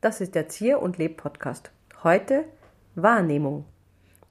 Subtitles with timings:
[0.00, 1.70] Das ist der Zier- und Leb-Podcast.
[2.02, 2.46] Heute
[2.96, 3.66] Wahrnehmung.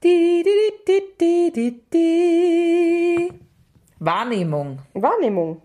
[0.04, 0.50] Di, di,
[0.86, 3.32] di, di, di, di.
[4.00, 4.80] Wahrnehmung.
[4.92, 5.62] Wahrnehmung.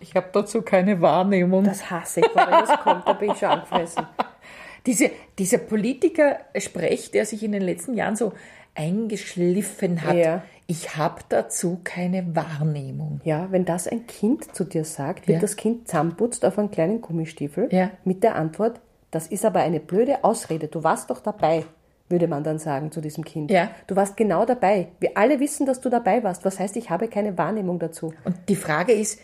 [0.00, 1.64] Ich habe dazu keine Wahrnehmung.
[1.64, 4.06] Das hasse ich, wenn das kommt, da bin ich schon angefressen.
[4.84, 8.32] Diese, dieser Politiker-Sprech, der sich in den letzten Jahren so
[8.74, 10.16] eingeschliffen hat.
[10.16, 10.42] Ja.
[10.66, 13.20] Ich habe dazu keine Wahrnehmung.
[13.24, 15.40] Ja, wenn das ein Kind zu dir sagt, wird Ja.
[15.40, 17.90] das Kind zusammenputzt auf einen kleinen Gummistiefel Ja.
[18.04, 18.80] mit der Antwort,
[19.10, 21.64] das ist aber eine blöde Ausrede, du warst doch dabei,
[22.08, 23.50] würde man dann sagen zu diesem Kind.
[23.50, 23.70] Ja.
[23.86, 24.88] Du warst genau dabei.
[25.00, 26.44] Wir alle wissen, dass du dabei warst.
[26.44, 28.14] Was heißt, ich habe keine Wahrnehmung dazu?
[28.24, 29.18] Und die Frage ist,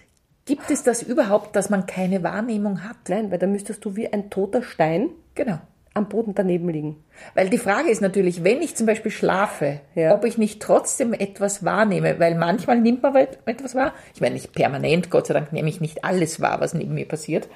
[0.45, 2.97] gibt es das überhaupt, dass man keine Wahrnehmung hat?
[3.09, 5.59] Nein, weil dann müsstest du wie ein toter Stein Genau.
[5.95, 7.02] Am Boden daneben liegen.
[7.34, 10.14] Weil die Frage ist natürlich, wenn ich zum Beispiel schlafe, Ja.
[10.14, 13.92] ob ich nicht trotzdem etwas wahrnehme, weil manchmal nimmt man wel- etwas wahr.
[14.14, 17.09] Ich meine, nicht permanent, Gott sei Dank nehme ich nicht alles wahr, was neben mir
[17.09, 17.48] passiert.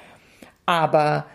[0.65, 1.25] Aber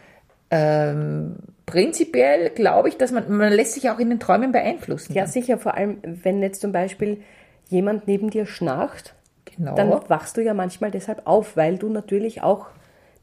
[0.51, 5.13] ähm, prinzipiell glaube ich, dass man, man lässt sich auch in den Träumen beeinflussen.
[5.15, 7.23] Ja, sicher, vor allem, wenn jetzt zum Beispiel
[7.69, 9.15] jemand neben dir schnarcht,
[9.57, 9.75] genau.
[9.75, 12.67] dann wachst du ja manchmal deshalb auf, weil du natürlich auch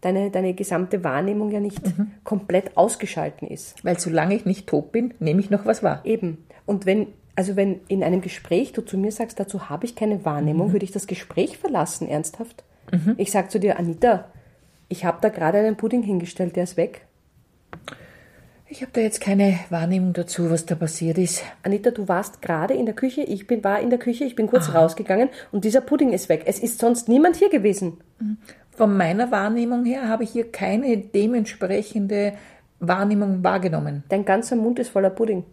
[0.06, 1.82] deine, deine gesamte Wahrnehmung ja nicht
[2.24, 3.84] komplett ausgeschalten ist.
[3.84, 6.02] weil solange ich nicht tot bin, nehme ich noch was wahr.
[6.04, 6.46] Eben.
[6.66, 10.24] Und wenn, also wenn in einem Gespräch du zu mir sagst, dazu habe ich keine
[10.24, 12.64] Wahrnehmung, würde ich das Gespräch verlassen, ernsthaft?
[13.18, 14.26] Ich sage zu dir, Anita,
[14.90, 17.02] ich habe da gerade einen Pudding hingestellt, der ist weg.
[18.68, 21.44] Ich habe da jetzt keine Wahrnehmung dazu, was da passiert ist.
[21.64, 24.48] Anita, du warst gerade in der Küche, ich bin, war in der Küche, ich bin
[24.48, 26.44] kurz rausgegangen und dieser Pudding ist weg.
[26.46, 27.98] Es ist sonst niemand hier gewesen.
[28.76, 32.34] Von meiner Wahrnehmung her habe ich hier keine dementsprechende
[32.80, 34.04] Wahrnehmung wahrgenommen.
[34.10, 35.46] Dein ganzer Mund ist voller Pudding.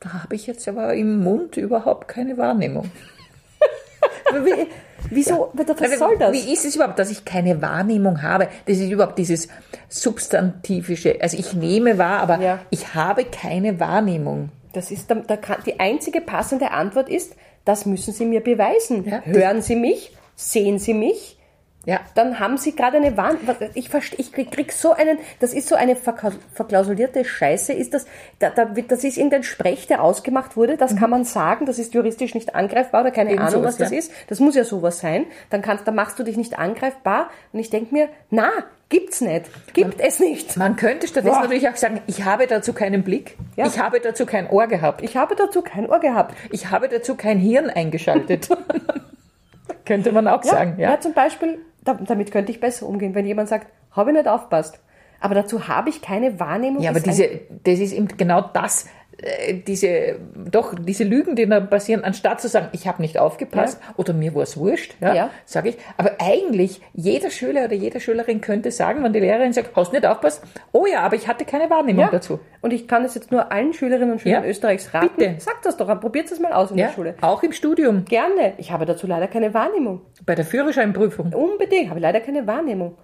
[0.00, 2.90] Da habe ich jetzt aber im Mund überhaupt keine Wahrnehmung.
[4.44, 4.66] Wie,
[5.10, 6.32] wieso, was soll das?
[6.32, 8.48] Wie ist es überhaupt, dass ich keine Wahrnehmung habe?
[8.66, 9.48] Das ist überhaupt dieses
[9.88, 11.18] substantivische.
[11.20, 12.58] Also ich nehme wahr, aber Ja.
[12.70, 14.50] ich habe keine Wahrnehmung.
[14.72, 19.04] Das ist, da, da kann, die einzige passende Antwort ist, das müssen Sie mir beweisen.
[19.08, 19.22] Ja.
[19.24, 20.16] Hören Sie mich?
[20.36, 21.38] Sehen Sie mich?
[21.86, 23.36] Ja, Dann haben Sie gerade eine Warn.
[23.74, 27.72] Ich verstehe, ich krieg, krieg so einen, das ist so eine verklausulierte Scheiße.
[27.72, 28.06] Ist das,
[28.38, 30.76] da, da, das ist irgendein Sprech, der ausgemacht wurde.
[30.76, 31.66] Das kann man sagen.
[31.66, 33.98] Das ist juristisch nicht angreifbar oder keine Irgend Ahnung, sowas, was das ja.
[33.98, 34.12] ist.
[34.28, 35.26] Das muss ja sowas sein.
[35.50, 37.28] Dann kannst, dann machst du dich nicht angreifbar.
[37.52, 38.50] Und ich denke mir, na,
[38.88, 39.46] gibt's nicht.
[39.74, 40.56] Gibt es nicht.
[40.56, 41.42] man könnte stattdessen Boah.
[41.42, 43.66] natürlich auch sagen, ich habe dazu keinen Blick, Ja.
[43.66, 46.34] ich habe dazu kein Ohr gehabt, Ich habe dazu kein Ohr gehabt.
[46.50, 48.48] ich habe dazu kein Hirn eingeschaltet.
[49.84, 51.00] könnte man auch sagen, Ja, ja.
[51.00, 54.80] zum Beispiel, damit könnte ich besser umgehen, wenn jemand sagt, habe ich nicht aufpasst.
[55.20, 56.82] Aber dazu habe ich keine Wahrnehmung.
[56.82, 58.86] Ja, aber diese, das ist eben genau das,
[59.66, 60.16] diese,
[60.50, 64.34] doch, diese Lügen, die dann passieren, anstatt zu sagen, ich habe nicht aufgepasst oder mir
[64.34, 65.30] war es wurscht, ja, Ja.
[65.44, 65.76] sage ich.
[65.96, 70.06] Aber eigentlich, jeder Schüler oder jede Schülerin könnte sagen, wenn die Lehrerin sagt, hast nicht
[70.06, 70.42] aufgepasst,
[70.72, 72.10] oh ja, aber ich hatte keine Wahrnehmung Ja.
[72.10, 72.40] dazu.
[72.60, 74.48] Und ich kann es jetzt nur allen Schülerinnen und Schülern Ja.
[74.50, 75.10] Österreichs raten.
[75.16, 75.34] Bitte.
[75.38, 77.14] Sagt das doch, probiert es mal aus in Ja, der Schule.
[77.20, 78.54] auch im Studium, Gerne.
[78.58, 80.02] Ich habe dazu leider keine Wahrnehmung.
[80.26, 81.32] bei der Führerscheinprüfung.
[81.32, 81.90] Unbedingt.
[81.90, 82.96] Habe leider keine Wahrnehmung.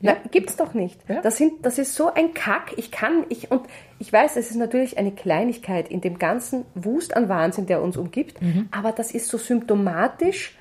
[0.00, 0.14] Ja.
[0.14, 0.98] Na, gibt's doch nicht.
[1.08, 1.20] Ja.
[1.20, 2.72] Das, sind, das ist so ein Kack.
[2.76, 3.62] Ich kann, ich, und
[3.98, 7.96] ich weiß, es ist natürlich eine Kleinigkeit in dem ganzen Wust an Wahnsinn, der uns
[7.96, 8.68] umgibt, Mhm.
[8.70, 10.56] aber das ist so symptomatisch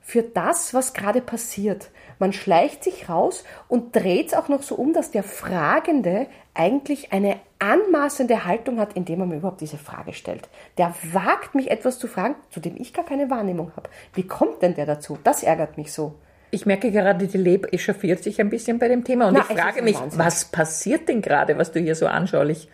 [0.00, 1.90] für das, was gerade passiert.
[2.18, 7.12] Man schleicht sich raus und dreht es auch noch so um, dass der Fragende eigentlich
[7.12, 10.48] eine anmaßende Haltung hat, indem er mir überhaupt diese Frage stellt.
[10.78, 13.88] Der wagt mich etwas zu fragen, zu dem ich gar keine Wahrnehmung habe.
[14.14, 15.18] Wie kommt denn der dazu?
[15.22, 16.14] Das ärgert mich so.
[16.50, 19.56] Ich merke gerade, die Leb echauffiert sich ein bisschen bei dem Thema und Na, ich
[19.56, 20.18] frage mich, Wahnsinn.
[20.18, 22.68] was passiert denn gerade, was du hier so anschaulich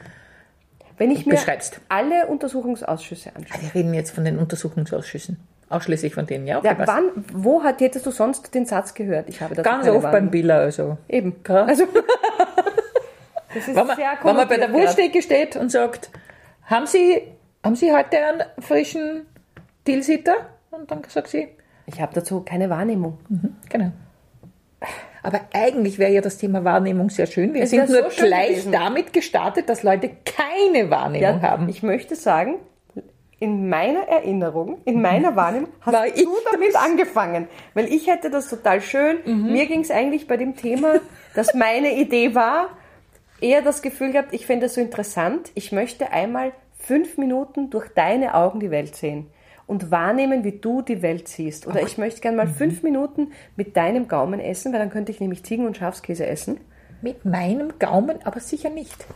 [0.97, 1.39] Wenn ich mir
[1.89, 3.61] alle Untersuchungsausschüsse anschaue.
[3.61, 5.37] Wir reden jetzt von den Untersuchungsausschüssen.
[5.69, 6.61] Ausschließlich von denen, ja.
[6.63, 6.89] Ja, Okay, was?
[6.89, 9.29] wann, wo hat, hättest du sonst den Satz gehört?
[9.29, 10.31] Ich habe dazu Ganz oft beim.
[10.31, 10.97] Biller, also.
[11.09, 11.43] Eben.
[11.43, 11.57] Gell?
[11.57, 11.87] Also,
[13.55, 16.11] das ist Wenn man, sehr wenn man bei der Wursttheke steht und sagt,
[16.67, 17.21] haben Sie,
[17.65, 19.27] haben Sie heute einen frischen
[19.85, 20.35] Tilsiter?
[20.71, 21.49] Und dann sagt sie.
[21.87, 23.19] Ich habe dazu keine Wahrnehmung.
[23.69, 23.93] genau.
[25.23, 27.53] Aber eigentlich wäre ja das Thema Wahrnehmung sehr schön.
[27.53, 28.73] Wir Es sind nur so gleich gewesen.
[28.73, 31.69] damit gestartet, dass Leute keine Wahrnehmung Ja, haben.
[31.69, 32.57] Ich möchte sagen,
[33.41, 37.49] in meiner Erinnerung, in meiner Wahrnehmung, hast War du ich damit angefangen.
[37.75, 39.19] Weil ich hätte das total schön.
[39.27, 39.53] Mhm.
[39.53, 41.01] Mir ging es eigentlich bei dem Thema,
[41.35, 42.69] dass meine Idee war,
[43.41, 45.51] eher das Gefühl gehabt, ich fände das so interessant.
[45.55, 49.27] Ich möchte einmal fünf Minuten durch deine Augen die Welt sehen
[49.67, 51.67] und wahrnehmen, wie du die Welt siehst.
[51.67, 55.21] Oder ich möchte gerne mal fünf Minuten mit deinem Gaumen essen, weil dann könnte ich
[55.21, 56.61] nämlich Ziegen- und Schafskäse essen.
[57.03, 59.07] Mit meinem Gaumen aber sicher nicht.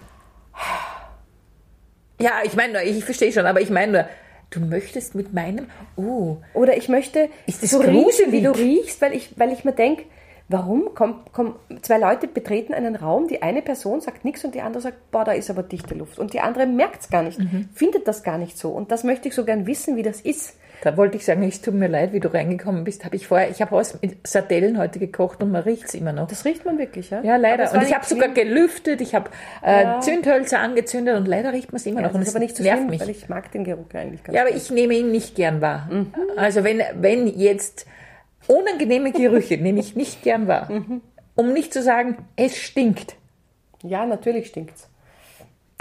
[2.21, 4.05] Ja, ich meine nur, ich verstehe schon, aber ich meine nur,
[4.51, 5.67] du möchtest mit meinem,
[5.97, 9.65] oh, Oder ich möchte Ist das so riechen, wie du riechst, weil ich, weil ich
[9.65, 10.05] mir denke,
[10.53, 14.61] Warum kommen, kommen zwei Leute betreten einen Raum, die eine Person sagt nichts und die
[14.63, 16.19] andere sagt, boah, da ist aber dichte Luft.
[16.19, 17.39] Und die andere merkt es gar nicht,
[17.73, 18.71] findet das gar nicht so.
[18.71, 20.57] Und das möchte ich so gern wissen, wie das ist.
[20.83, 23.05] Da wollte ich sagen, es tut mir leid, wie du reingekommen bist.
[23.05, 26.27] Habe ich vorher, ich habe mit Sardellen heute gekocht und man riecht es immer noch.
[26.27, 27.21] Das riecht man wirklich, ja?
[27.23, 27.71] ja, leider.
[27.71, 29.31] Und ich nicht habe sogar gelüftet, ich habe
[29.63, 30.01] äh, Ja.
[30.01, 32.13] Zündhölzer angezündet und leider riecht man es immer Ja, noch.
[32.13, 33.01] das Und ist aber nicht so nervt schlimm, mich.
[33.03, 35.87] weil ich mag den Geruch eigentlich ganz Ja, aber ich nehme ihn nicht gern wahr.
[35.93, 36.13] Mhm.
[36.37, 37.87] Also wenn, wenn jetzt
[38.51, 40.71] unangenehme Gerüche nehme ich nicht gern wahr.
[40.71, 41.01] Mhm.
[41.37, 43.17] Um nicht zu sagen, es stinkt.
[43.83, 44.89] Ja, natürlich stinkt's.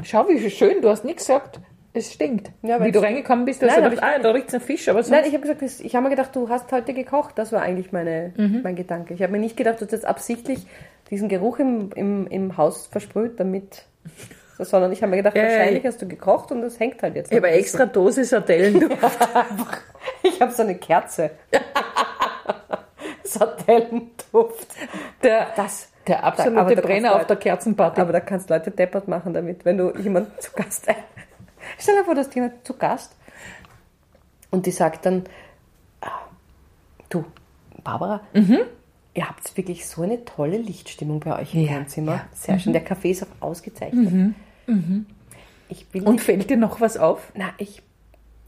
[0.03, 1.59] Schau, wie schön, du hast nichts gesagt.
[1.91, 2.51] Es stinkt.
[2.61, 4.47] Ja, wie du es- reingekommen bist, du hast Nein, gedacht, hab ich ah, da riecht
[4.47, 5.09] es nach Fisch, aber sonst...
[5.11, 7.37] Nein, ich habe gesagt, ich habe mir gedacht, du hast heute gekocht.
[7.37, 8.61] Das war eigentlich meine, Mhm.
[8.63, 9.13] mein Gedanke.
[9.15, 10.65] Ich habe mir nicht gedacht, du hast jetzt absichtlich
[11.09, 13.85] diesen Geruch im, im, im Haus versprüht, damit.
[14.59, 15.89] Sondern ich habe mir gedacht, Ja, wahrscheinlich ja.
[15.89, 17.31] hast du gekocht und das hängt halt jetzt.
[17.31, 18.89] ich habe ein extra Dose Sardellen.
[20.23, 21.31] Ich habe so eine Kerze.
[23.69, 24.67] Sardellenduft.
[25.23, 25.89] Der, Das.
[26.07, 28.01] der absolute aber da Brenner auf der Kerzenparty.
[28.01, 30.95] Aber da kannst Leute deppert machen damit, wenn du jemanden zu Gast ein.
[31.77, 33.15] Stell dir vor, du hast jemanden zu Gast
[34.51, 35.25] und die sagt dann,
[36.01, 36.07] ah,
[37.09, 37.25] du,
[37.83, 42.13] Barbara, ihr habt wirklich so eine tolle Lichtstimmung bei euch im Ja, Wohnzimmer.
[42.13, 42.25] ja.
[42.33, 42.73] Sehr schön.
[42.73, 44.33] Der Kaffee ist auch ausgezeichnet.
[45.67, 47.31] Ich will Und nicht, fällt dir noch was auf?
[47.35, 47.83] na, ich,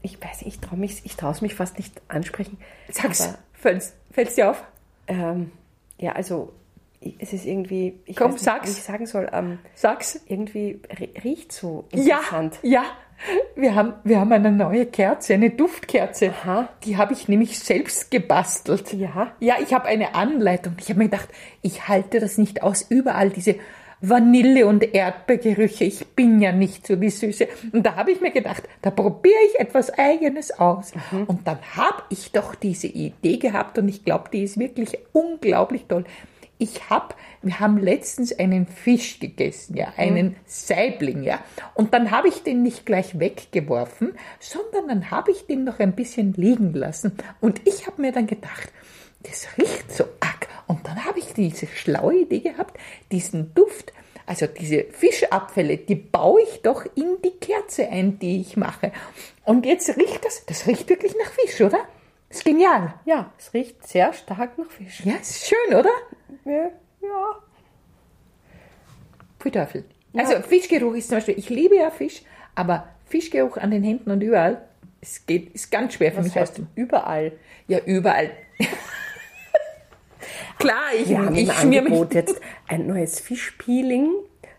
[0.02, 2.58] ich weiß nicht, ich traue mich, ich traue es mich fast nicht ansprechen.
[2.90, 3.34] Sag's.
[3.52, 4.64] Fällt's, fällt's dir auf?
[5.12, 5.52] Ähm,
[5.98, 6.52] ja, also,
[7.18, 8.66] es ist irgendwie, ich Komm, weiß nicht, sag's.
[8.68, 10.20] wie ich sagen soll, ähm, Sag's.
[10.26, 12.58] irgendwie ri- riecht so Ja, interessant.
[12.62, 12.82] ja.
[13.54, 16.30] Wir haben, wir haben eine neue Kerze, eine Duftkerze.
[16.30, 16.68] Aha.
[16.82, 18.92] Die habe ich nämlich selbst gebastelt.
[18.94, 19.30] Ja.
[19.38, 20.74] Ja, ich habe eine Anleitung.
[20.80, 21.28] Ich habe mir gedacht,
[21.60, 22.82] ich halte das nicht aus.
[22.82, 23.56] Überall diese
[24.02, 25.84] Vanille- und Erdbeergerüche.
[25.84, 27.46] Ich bin ja nicht so wie Süße.
[27.72, 30.92] Und da habe ich mir gedacht, da probiere ich etwas Eigenes aus.
[31.28, 35.86] Und dann habe ich doch diese Idee gehabt und ich glaube, die ist wirklich unglaublich
[35.88, 36.04] toll.
[36.58, 41.40] Ich habe, wir haben letztens einen Fisch gegessen, ja, einen Saibling, ja.
[41.74, 45.92] Und dann habe ich den nicht gleich weggeworfen, sondern dann habe ich den noch ein
[45.94, 47.16] bisschen liegen lassen.
[47.40, 48.72] Und ich habe mir dann gedacht,
[49.24, 50.41] das riecht so arg.
[50.72, 52.78] Und dann habe ich diese schlaue Idee gehabt,
[53.10, 53.92] diesen Duft,
[54.24, 58.90] also diese Fischabfälle, die baue ich doch in die Kerze ein, die ich mache.
[59.44, 61.80] Und jetzt riecht das, das riecht wirklich nach Fisch, oder?
[62.30, 62.94] Ist genial.
[63.04, 65.02] Ja, es riecht sehr stark nach Fisch.
[65.04, 65.90] Ja, ist schön, oder?
[66.46, 66.70] Ja.
[67.02, 67.36] ja.
[69.38, 69.84] Pfui Teufel.
[70.16, 72.22] Also Fischgeruch ist zum Beispiel, ich liebe ja Fisch,
[72.54, 74.66] aber Fischgeruch an den Händen und überall,
[75.02, 76.68] es geht, ist ganz schwer für Das mich aus heißt dem.
[76.76, 77.32] überall.
[77.68, 78.30] Ja, überall.
[80.62, 81.92] Klar, ich, Wir haben ich im schmier mich.
[81.92, 84.10] Angebot jetzt ein neues Fischpeeling.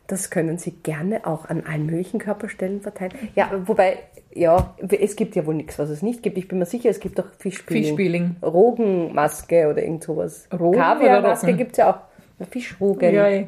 [0.07, 3.13] Das können Sie gerne auch an allen möglichen Körperstellen verteilen.
[3.35, 3.99] Ja, wobei,
[4.33, 6.37] ja, es gibt ja wohl nichts, was es nicht gibt.
[6.37, 7.83] Ich bin mir sicher, es gibt doch Fischpeeling.
[7.83, 8.35] Fischpeeling.
[8.43, 10.47] Rogenmaske oder irgend sowas.
[10.51, 12.45] Rogen Kaviarmaske gibt es ja auch.
[12.49, 13.13] Fischrogen.
[13.13, 13.45] Ja, ja.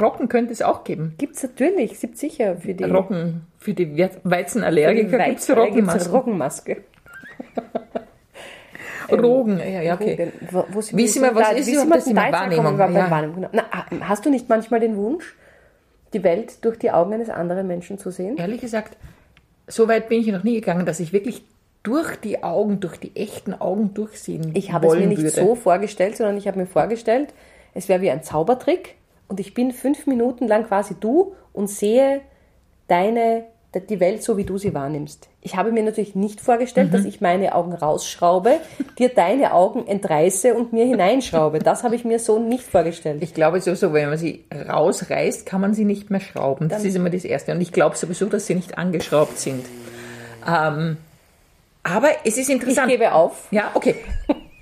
[0.00, 1.14] Rocken könnte es auch geben.
[1.18, 3.42] Gibt es natürlich, es gibt sicher für die, Roggen.
[3.58, 6.12] Für die Weizenallergiker gibt es.
[6.12, 6.76] Roggenmaske.
[9.10, 10.32] Rogen, ja, ja, okay.
[10.52, 10.64] Rogen.
[10.70, 12.78] Wo, Wie sind wir- was ist wir das Thema Wahrnehmung?
[12.78, 13.10] Ja.
[13.10, 13.48] Wahrnehmung, genau.
[13.52, 13.64] Na,
[14.08, 15.34] hast du nicht manchmal den Wunsch,
[16.12, 18.36] die Welt durch die Augen eines anderen Menschen zu sehen?
[18.36, 18.96] Ehrlich gesagt,
[19.66, 21.42] so weit bin ich noch nie gegangen, dass ich wirklich
[21.82, 25.30] durch die Augen, durch die echten Augen durchsehen Ich habe es mir nicht würde.
[25.30, 27.32] so vorgestellt, sondern ich habe mir vorgestellt,
[27.74, 28.94] es wäre wie ein Zaubertrick
[29.28, 32.22] und ich bin fünf Minuten lang quasi du und sehe
[32.88, 33.44] deine,
[33.80, 35.28] die Welt so, wie du sie wahrnimmst.
[35.42, 36.92] Ich habe mir natürlich nicht vorgestellt, Mhm.
[36.92, 38.58] dass ich meine Augen rausschraube,
[38.98, 41.58] dir deine Augen entreiße und mir hineinschraube.
[41.60, 43.22] Das habe ich mir so nicht vorgestellt.
[43.22, 46.68] Ich glaube sowieso, wenn man sie rausreißt, kann man sie nicht mehr schrauben.
[46.68, 47.52] Das ist immer das Erste.
[47.52, 49.64] Und ich glaube sowieso, dass sie nicht angeschraubt sind.
[50.46, 50.96] Ähm,
[51.82, 52.90] aber es ist Ich interessant.
[52.90, 53.46] gebe auf.
[53.50, 53.94] Ja, okay.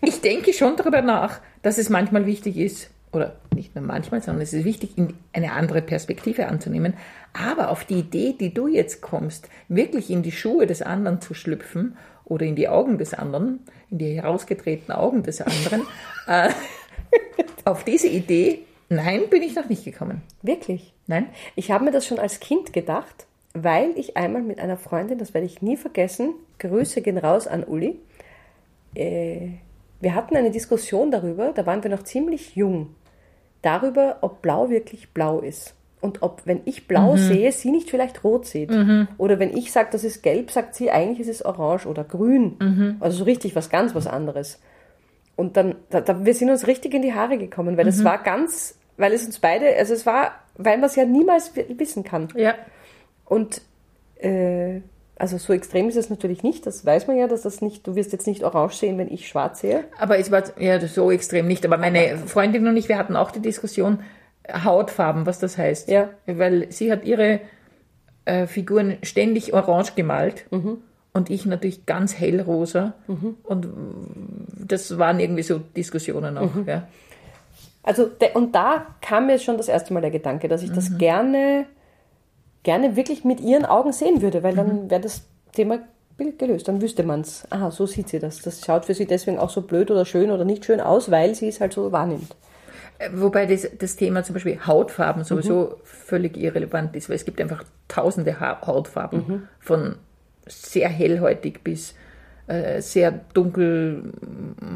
[0.02, 4.42] Ich denke schon darüber nach, dass es manchmal wichtig ist, oder nicht nur manchmal, sondern
[4.42, 6.94] es ist wichtig, in eine andere Perspektive anzunehmen.
[7.32, 11.34] Aber auf die Idee, die du jetzt kommst, wirklich in die Schuhe des anderen zu
[11.34, 15.82] schlüpfen oder in die Augen des anderen, in die herausgetretenen Augen des anderen,
[16.26, 16.50] äh,
[17.64, 20.22] auf diese Idee, nein, bin ich noch nicht gekommen.
[20.42, 20.92] Wirklich.
[21.06, 21.26] Nein?
[21.56, 25.34] Ich habe mir das schon als Kind gedacht, weil ich einmal mit einer Freundin, das
[25.34, 27.98] werde ich nie vergessen, Grüße gehen raus an Uli,
[28.94, 29.48] äh,
[30.00, 32.94] wir hatten eine Diskussion darüber, da waren wir noch ziemlich jung,
[33.64, 35.74] darüber, ob blau wirklich blau ist.
[36.00, 38.70] Und ob, wenn ich blau sehe, sie nicht vielleicht rot sieht.
[39.16, 42.56] Oder wenn ich sage, das ist gelb, sagt sie, eigentlich ist es orange oder grün.
[43.00, 44.60] Also so richtig was ganz was anderes.
[45.36, 48.22] Und dann, da, da, wir sind uns richtig in die Haare gekommen, weil es war
[48.22, 52.04] ganz, weil es uns beide, also es war, weil man es ja niemals wi- wissen
[52.04, 52.28] kann.
[52.36, 52.54] Ja.
[53.24, 53.62] Und
[54.18, 54.80] äh,
[55.16, 57.94] also so extrem ist es natürlich nicht, das weiß man ja, dass das nicht, du
[57.94, 59.84] wirst jetzt nicht orange sehen, wenn ich schwarz sehe.
[59.98, 61.64] Aber es war ja so extrem nicht.
[61.64, 64.00] Aber meine Freundin und ich, wir hatten auch die Diskussion
[64.52, 65.88] Hautfarben, was das heißt.
[65.88, 66.10] Ja.
[66.26, 67.40] Weil sie hat ihre
[68.24, 70.78] äh, Figuren ständig orange gemalt Mhm.
[71.12, 72.94] und ich natürlich ganz hellrosa.
[73.44, 73.68] Und
[74.66, 76.54] das waren irgendwie so Diskussionen auch.
[76.54, 76.64] Mhm.
[76.66, 76.88] Ja.
[77.82, 80.74] Also, de, und da kam mir schon das erste Mal der Gedanke, dass ich Mhm.
[80.74, 81.66] das gerne,
[82.64, 84.56] gerne wirklich mit ihren Augen sehen würde, weil Mhm.
[84.56, 85.78] dann wäre das Thema
[86.38, 86.66] gelöst.
[86.68, 87.44] Dann wüsste man es.
[87.50, 88.40] Aha, so sieht sie das.
[88.42, 91.34] Das schaut für sie deswegen auch so blöd oder schön oder nicht schön aus, weil
[91.34, 92.34] sie es halt so wahrnimmt.
[92.98, 95.74] Äh, Wobei das, das Thema zum Beispiel Hautfarben sowieso Mhm.
[95.84, 99.42] völlig irrelevant ist, weil es gibt einfach tausende ha Hautfarben Mhm.
[99.60, 99.96] von
[100.46, 101.94] sehr hellhäutig bis
[102.46, 103.10] äh, sehr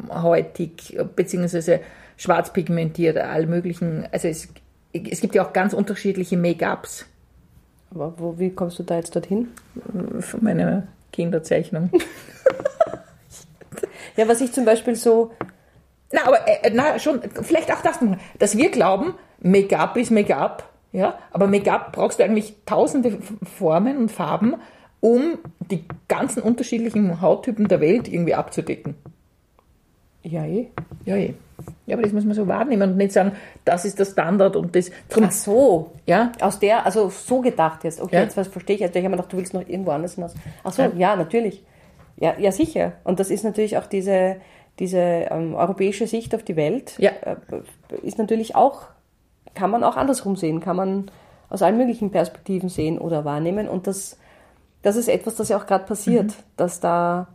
[0.08, 1.80] dunkelhäutig, beziehungsweise
[2.16, 4.06] schwarz pigmentiert, all möglichen.
[4.12, 4.48] Also es,
[4.92, 7.04] es gibt ja auch ganz unterschiedliche Make-ups
[7.90, 9.48] Aber wo, wie kommst du da jetzt dorthin?
[10.20, 11.90] von meiner Kinderzeichnung.
[14.18, 15.30] Ja, was ich zum Beispiel so,
[16.10, 18.00] Na, aber äh, na, schon, vielleicht auch das,
[18.40, 23.16] dass wir glauben, Make-up ist Make-up, ja, aber Make-up brauchst du eigentlich tausende
[23.56, 24.56] Formen und Farben,
[24.98, 25.38] um
[25.70, 28.96] die ganzen unterschiedlichen Hauttypen der Welt irgendwie abzudecken.
[30.24, 30.66] ja, eh.
[31.04, 31.34] Ja, eh.
[31.86, 33.32] Ja, aber das muss man so wahrnehmen und nicht sagen,
[33.64, 34.90] das ist der Standard und das.
[35.08, 35.90] Drum, Ach so.
[36.06, 38.00] ja, Aus der, also so gedacht jetzt.
[38.00, 38.22] Okay, Ja.
[38.22, 38.82] jetzt was verstehe ich.
[38.82, 40.34] Also ich habe mir gedacht, du willst noch irgendwo anders hinaus.
[40.64, 41.16] Ach so, ja, Ja.
[41.16, 41.64] natürlich.
[42.16, 42.92] Ja, ja, sicher.
[43.04, 44.36] Und das ist natürlich auch diese,
[44.78, 46.94] diese ähm, europäische Sicht auf die Welt.
[46.98, 47.10] Ja.
[47.22, 47.36] Äh,
[48.02, 48.82] ist natürlich auch,
[49.54, 51.10] kann man auch andersrum sehen, kann man
[51.50, 53.68] aus allen möglichen Perspektiven sehen oder wahrnehmen.
[53.68, 54.18] Und das,
[54.82, 56.32] das ist etwas, das ja auch gerade passiert, Mhm.
[56.56, 57.28] dass da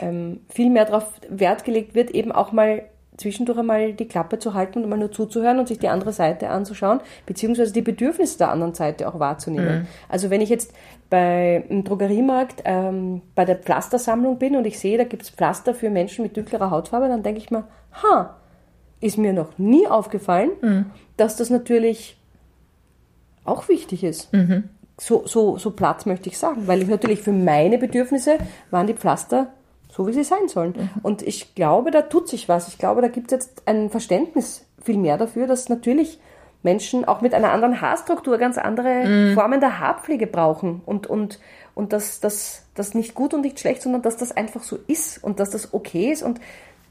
[0.00, 2.82] ähm, viel mehr darauf Wert gelegt wird, eben auch mal
[3.16, 6.50] zwischendurch einmal die Klappe zu halten und mal nur zuzuhören und sich die andere Seite
[6.50, 9.86] anzuschauen, beziehungsweise die Bedürfnisse der anderen Seite auch wahrzunehmen.
[10.08, 10.72] Also wenn ich jetzt
[11.08, 15.74] bei einem Drogeriemarkt ähm, bei der Pflastersammlung bin und ich sehe, da gibt es Pflaster
[15.74, 17.64] für Menschen mit dunklerer Hautfarbe, dann denke ich mir,
[18.02, 18.36] ha,
[19.00, 20.50] ist mir noch nie aufgefallen,
[21.16, 22.16] dass das natürlich
[23.44, 24.30] auch wichtig ist.
[24.98, 28.38] So, so, so platt möchte ich sagen, weil ich natürlich für meine Bedürfnisse
[28.70, 29.48] waren die Pflaster
[29.96, 30.90] so, wie sie sein sollen.
[31.02, 32.68] Und ich glaube, da tut sich was.
[32.68, 36.20] Ich glaube, da gibt es jetzt ein Verständnis viel mehr dafür, dass natürlich
[36.62, 41.38] Menschen auch mit einer anderen Haarstruktur ganz andere Formen der Haarpflege brauchen und, und,
[41.74, 45.40] und dass das nicht gut und nicht schlecht, sondern dass das einfach so ist und
[45.40, 46.40] dass das okay ist und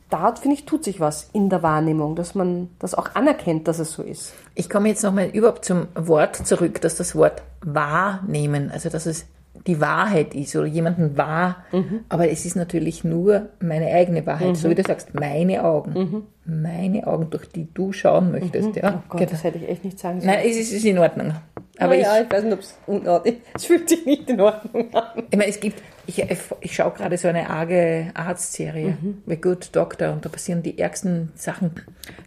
[0.09, 3.79] da, finde ich, tut sich was in der Wahrnehmung, dass man das auch anerkennt, dass
[3.79, 4.33] es so ist.
[4.53, 9.25] Ich komme jetzt nochmal überhaupt zum Wort zurück, dass das Wort wahrnehmen, also dass es
[9.67, 11.65] die Wahrheit ist oder jemanden wahr,
[12.09, 17.07] aber es ist natürlich nur meine eigene Wahrheit, so wie du sagst, meine Augen, meine
[17.07, 18.75] Augen, durch die du schauen möchtest.
[18.75, 19.03] Ja?
[19.03, 20.33] Oh Gott, das hätte ich echt nicht sagen sollen.
[20.33, 21.33] Nein, es ist, es ist in Ordnung.
[21.77, 24.39] Aber Aber ich, ja, ich weiß nicht, ob es unordentlich Es fühlt sich nicht in
[24.39, 25.24] Ordnung an.
[25.29, 26.24] ich meine, es gibt, ich,
[26.62, 31.31] ich schaue gerade so eine arge Arztserie, The Good Doctor, und da passieren die ärgsten
[31.35, 31.71] Sachen.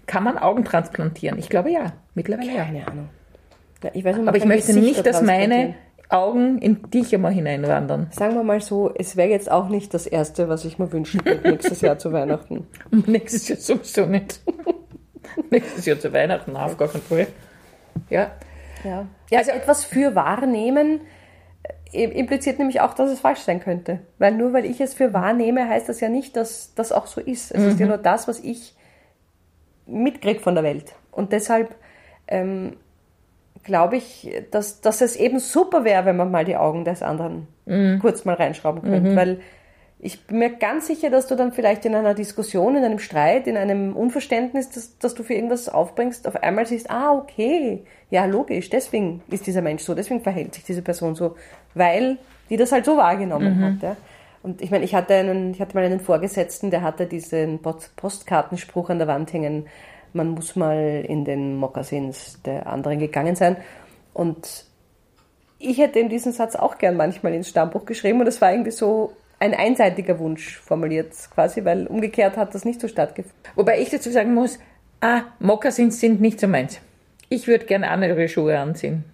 [0.06, 1.38] Kann man Augen transplantieren?
[1.38, 2.64] Ich glaube ja, mittlerweile ja.
[2.64, 3.08] Keine Ahnung.
[3.82, 5.75] Ja, ich weiß Aber ich möchte Gesichter nicht, dass meine.
[6.11, 8.09] Augen in dich einmal hineinwandern.
[8.11, 11.25] Sagen wir mal so, es wäre jetzt auch nicht das Erste, was ich mir wünschen
[11.25, 12.67] würde nächstes Jahr zu Weihnachten.
[13.07, 14.41] Nächstes Jahr sowieso nicht.
[15.50, 17.27] Nächstes Jahr zu Weihnachten, auf gar keinen Fall.
[18.09, 18.31] Ja.
[18.85, 19.07] Ja.
[19.31, 21.00] ja, also etwas für wahrnehmen
[21.93, 24.00] äh, impliziert nämlich auch, dass es falsch sein könnte.
[24.19, 27.21] Weil nur weil ich es für wahrnehme, heißt das ja nicht, dass das auch so
[27.21, 27.50] ist.
[27.50, 28.75] Es ist ja nur das, was ich
[29.87, 30.95] mitkriege von der Welt.
[31.11, 31.75] Und deshalb
[32.29, 32.77] ähm,
[33.65, 37.47] glaube ich, dass, dass es eben super wäre, wenn man mal die Augen des anderen
[38.00, 39.15] kurz mal reinschrauben könnte.
[39.15, 39.41] Weil
[40.00, 43.47] ich bin mir ganz sicher, dass du dann vielleicht in einer Diskussion, in einem Streit,
[43.47, 48.25] in einem Unverständnis, das, das du für irgendwas aufbringst, auf einmal siehst, ah, okay, ja,
[48.25, 51.37] logisch, deswegen ist dieser Mensch so, deswegen verhält sich diese Person so,
[51.75, 53.83] weil die das halt so wahrgenommen hat.
[53.83, 53.97] Ja.
[54.43, 57.97] Und ich meine, ich hatte einen, ich hatte mal einen Vorgesetzten, der hatte diesen Post
[57.97, 59.67] Postkartenspruch an der Wand hängen,
[60.15, 63.57] man muss mal in den Mokassins der anderen gegangen sein.
[64.15, 64.65] Und
[65.59, 68.71] ich hätte ihm diesen Satz auch gern manchmal ins Stammbuch geschrieben und es war irgendwie
[68.71, 73.38] so ein einseitiger Wunsch formuliert quasi, weil umgekehrt hat das nicht so stattgefunden.
[73.55, 74.59] Wobei ich dazu sagen muss,
[75.00, 76.81] ah, Mokassins sind nicht so meins.
[77.29, 79.05] Ich würde gerne andere Schuhe anziehen.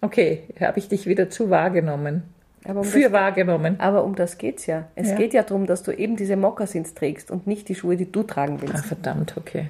[0.00, 2.22] Okay, habe ich dich wieder zu wahrgenommen.
[2.64, 3.78] Aber um Für das, wahrgenommen.
[3.78, 4.88] aber um das geht's ja.
[4.96, 5.16] Es Ja.
[5.16, 8.24] geht ja darum, dass du eben diese Mokassins trägst und nicht die Schuhe, die du
[8.24, 8.86] tragen Ah, willst.
[8.86, 9.68] verdammt, okay.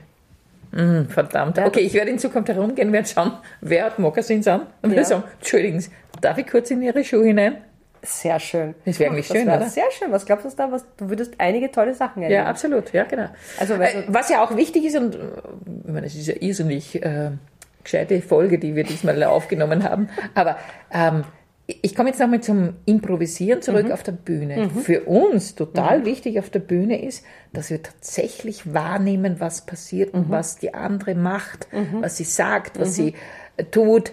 [0.72, 1.56] Mm, verdammt.
[1.58, 4.96] Ja, Okay, ich werde in Zukunft herumgehen, werde schauen, wer hat Mokassins an und Ja.
[4.96, 7.58] werde sagen, Entschuldigen Sie, darf ich kurz in Ihre Schuhe hinein?
[8.02, 8.74] Sehr schön.
[8.84, 9.66] Das wäre eigentlich schön, wär oder?
[9.68, 10.12] Sehr schön.
[10.12, 10.70] Was glaubst du da?
[10.70, 12.46] Was, du würdest einige tolle Sachen Ja, erleben.
[12.46, 13.28] absolut, ja, genau.
[13.58, 15.18] Also, Äh, was ja auch wichtig ist, und äh,
[15.86, 17.30] ich meine, es ist ja irrsinnig äh,
[17.82, 20.56] gescheite Folge, die wir diesmal aufgenommen haben, aber
[20.92, 21.24] ähm,
[21.66, 24.70] ich komme jetzt nochmal zum Improvisieren zurück auf der Bühne.
[24.70, 30.30] Für uns total wichtig auf der Bühne ist, dass wir tatsächlich wahrnehmen, was passiert und
[30.30, 31.66] was die andere macht,
[32.00, 33.14] was sie sagt, was sie
[33.56, 34.12] äh, tut.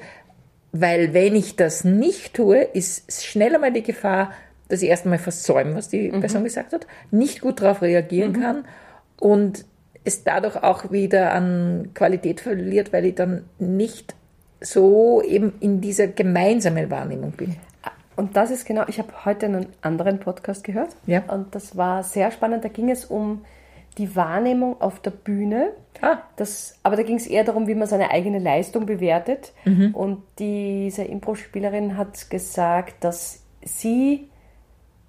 [0.72, 4.31] Weil wenn ich das nicht tue, ist schnell einmal die Gefahr,
[4.67, 8.65] dass ich erst einmal versäume, was die Person gesagt hat, nicht gut darauf reagieren kann
[9.19, 9.65] und
[10.03, 14.15] es dadurch auch wieder an Qualität verliert, weil ich dann nicht
[14.63, 17.58] so eben in dieser gemeinsamen Wahrnehmung bin.
[18.15, 20.96] Und das ist genau, ich habe heute einen anderen Podcast gehört.
[21.05, 21.24] Ja.
[21.27, 22.63] Und das war sehr spannend.
[22.63, 23.43] Da ging es um
[23.98, 25.72] die Wahrnehmung auf der Bühne.
[26.01, 26.20] Ah.
[26.36, 29.51] Das, aber da ging es eher darum, wie man seine eigene Leistung bewertet.
[29.65, 29.93] Mhm.
[29.96, 34.29] Und diese Impro-Spielerin hat gesagt, dass sie,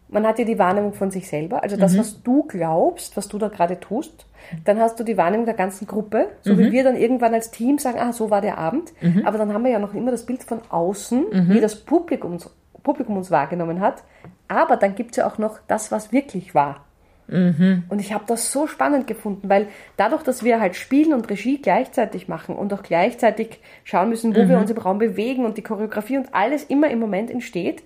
[0.08, 1.80] man hat ja die Wahrnehmung von sich selber, also Mhm.
[1.80, 4.26] das, was du glaubst, was du da gerade tust.
[4.64, 6.58] Dann hast du die Wahrnehmung der ganzen Gruppe, so Mhm.
[6.58, 8.92] wie wir dann irgendwann als Team sagen, ah, so war der Abend.
[9.24, 11.48] Aber dann haben wir ja noch immer das Bild von außen, Mhm.
[11.54, 12.50] wie das Publikum, uns-
[12.82, 14.02] Publikum uns wahrgenommen hat.
[14.48, 16.84] Aber dann gibt es ja auch noch das, was wirklich war.
[17.26, 21.56] Und ich habe das so spannend gefunden, weil dadurch, dass wir halt Spielen und Regie
[21.56, 25.62] gleichzeitig machen und auch gleichzeitig schauen müssen, wo wir uns im Raum bewegen und die
[25.62, 27.82] Choreografie und alles immer im Moment entsteht,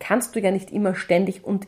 [0.00, 1.66] kannst du ja nicht immer ständig und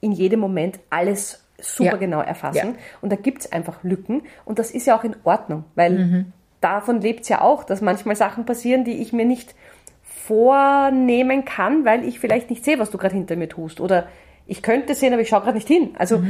[0.00, 1.96] in jedem Moment alles super Ja.
[1.96, 2.74] genau erfassen.
[2.74, 2.80] Ja.
[3.00, 6.26] Und da gibt es einfach Lücken und das ist ja auch in Ordnung, weil
[6.60, 9.54] davon lebt es ja auch, dass manchmal Sachen passieren, die ich mir nicht
[10.02, 13.80] vornehmen kann, weil ich vielleicht nicht sehe, was du gerade hinter mir tust.
[13.80, 14.08] Oder
[14.46, 15.90] ich könnte sehen, aber ich schaue gerade nicht hin.
[15.98, 16.22] Also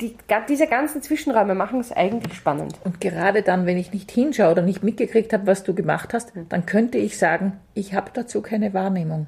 [0.00, 0.16] die,
[0.48, 2.74] diese ganzen Zwischenräume machen es eigentlich spannend.
[2.84, 6.32] Und gerade dann, wenn ich nicht hinschaue oder nicht mitgekriegt habe, was du gemacht hast,
[6.48, 9.26] dann könnte ich sagen, ich habe dazu keine Wahrnehmung.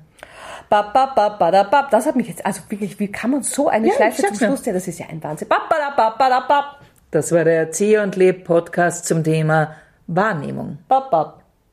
[0.69, 1.91] Bap, bap, bap, badab, bap.
[1.91, 4.37] Das hat mich jetzt, also wirklich, wie kann man so eine Ja, Schleife zum.
[4.37, 4.75] Schluss ziehen?
[4.75, 5.49] Das ist ja ein Wahnsinn.
[7.11, 9.75] Das war der Erzieher und Leb Podcast zum Thema
[10.07, 10.79] Wahrnehmung.
[10.89, 11.38] Bap, bap.